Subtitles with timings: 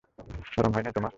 [0.45, 1.09] শরম হয় নাই তোমার?